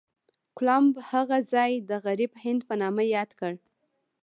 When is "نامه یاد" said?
2.81-3.29